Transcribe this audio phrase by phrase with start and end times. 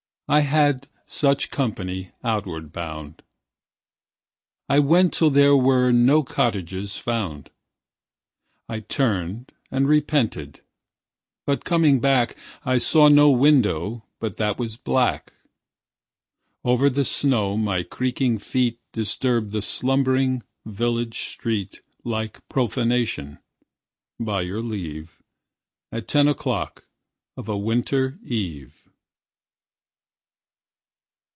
[0.33, 3.21] I had such company outward bound.
[4.69, 7.51] I went till there were no cottages found.
[8.69, 10.61] I turned and repented,
[11.45, 15.33] but coming back I saw no window but that was black.
[16.63, 23.39] Over the snow my creaking feet Disturbed the slumbering village street Like profanation,
[24.17, 25.19] by your leave,
[25.91, 26.87] At ten o'clock
[27.35, 28.77] of a winter eve.